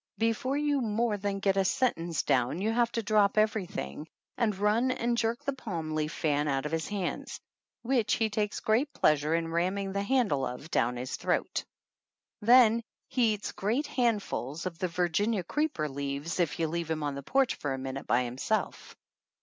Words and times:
Before 0.17 0.57
you 0.57 0.81
more 0.81 1.15
than 1.15 1.37
get 1.37 1.57
a 1.57 1.63
sentence 1.63 2.21
set 2.21 2.25
down 2.25 2.59
you 2.59 2.71
have 2.71 2.91
to 2.93 3.03
drop 3.03 3.37
every 3.37 3.67
thing 3.67 4.07
and 4.35 4.57
run 4.57 4.89
and 4.89 5.15
jerk 5.15 5.45
the 5.45 5.53
palm 5.53 5.91
leaf 5.93 6.11
fan 6.11 6.47
out 6.47 6.65
of 6.65 6.71
his 6.71 6.87
hands, 6.87 7.39
which 7.83 8.15
he 8.15 8.27
takes 8.27 8.61
great 8.61 8.91
pleasure 8.93 9.35
in 9.35 9.49
ramming 9.51 9.93
the 9.93 10.01
handle 10.01 10.43
of 10.43 10.71
down 10.71 10.95
his 10.97 11.17
throat. 11.17 11.63
Then 12.41 12.81
he 13.09 13.33
eats 13.35 13.51
great 13.51 13.85
handsful 13.85 14.57
of 14.65 14.79
the 14.79 14.87
Virginia 14.87 15.43
Creeper 15.43 15.87
leaves 15.87 16.39
if 16.39 16.57
you 16.57 16.67
leave 16.67 16.89
him 16.89 17.03
on 17.03 17.13
the 17.13 17.21
porch 17.21 17.53
for 17.53 17.71
a 17.71 17.77
min 17.77 17.97
ute 17.97 18.07
by 18.07 18.23
himself. 18.23 18.97